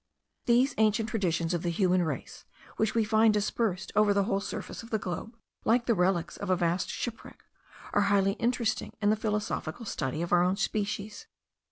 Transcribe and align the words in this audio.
These 0.47 0.73
ancient 0.79 1.09
traditions 1.09 1.53
of 1.53 1.61
the 1.61 1.69
human 1.69 2.01
race, 2.01 2.43
which 2.77 2.95
we 2.95 3.03
find 3.03 3.31
dispersed 3.31 3.91
over 3.95 4.15
the 4.15 4.23
whole 4.23 4.39
surface 4.39 4.81
of 4.81 4.89
the 4.89 4.97
globe, 4.97 5.37
like 5.63 5.85
the 5.85 5.93
relics 5.93 6.37
of 6.37 6.49
a 6.49 6.55
vast 6.55 6.89
shipwreck, 6.89 7.43
are 7.93 8.01
highly 8.09 8.33
interesting 8.39 8.93
in 8.99 9.11
the 9.11 9.15
philosophical 9.15 9.85
study 9.85 10.23
of 10.23 10.33
our 10.33 10.41
own 10.41 10.57
species. 10.57 11.27